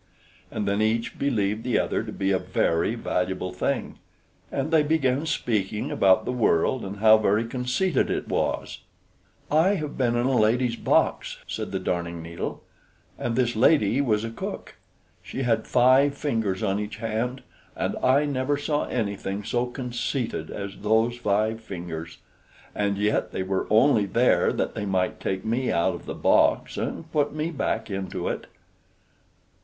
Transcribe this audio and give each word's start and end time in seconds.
And 0.49 0.67
then 0.67 0.81
each 0.81 1.19
believed 1.19 1.63
the 1.63 1.77
other 1.77 2.01
to 2.01 2.11
be 2.11 2.31
a 2.31 2.39
very 2.39 2.95
valuable 2.95 3.53
thing; 3.53 3.99
and 4.51 4.71
they 4.71 4.81
began 4.81 5.27
speaking 5.27 5.91
about 5.91 6.25
the 6.25 6.31
world, 6.31 6.83
and 6.83 6.97
how 6.97 7.19
very 7.19 7.45
conceited 7.45 8.09
it 8.09 8.27
was. 8.27 8.79
"I 9.51 9.75
have 9.75 9.99
been 9.99 10.15
in 10.15 10.25
a 10.25 10.35
lady's 10.35 10.75
box," 10.75 11.37
said 11.45 11.71
the 11.71 11.77
Darning 11.77 12.19
needle, 12.23 12.63
"and 13.19 13.35
this 13.35 13.55
lady 13.55 14.01
was 14.01 14.23
a 14.23 14.31
cook. 14.31 14.75
She 15.21 15.43
had 15.43 15.67
five 15.67 16.17
fingers 16.17 16.63
on 16.63 16.79
each 16.79 16.95
hand, 16.95 17.43
and 17.75 17.95
I 17.97 18.25
never 18.25 18.57
saw 18.57 18.85
anything 18.85 19.43
so 19.43 19.67
conceited 19.67 20.49
as 20.49 20.77
those 20.79 21.15
five 21.17 21.61
fingers. 21.61 22.17
And 22.73 22.97
yet 22.97 23.31
they 23.31 23.43
were 23.43 23.67
only 23.69 24.07
there 24.07 24.51
that 24.51 24.73
they 24.73 24.87
might 24.87 25.19
take 25.19 25.45
me 25.45 25.71
out 25.71 25.93
of 25.93 26.07
the 26.07 26.15
box 26.15 26.75
and 26.75 27.11
put 27.11 27.35
me 27.35 27.51
back 27.51 27.91
into 27.91 28.29
it." 28.29 28.47